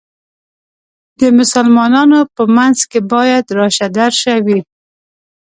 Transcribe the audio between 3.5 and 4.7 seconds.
راشه درشه وي.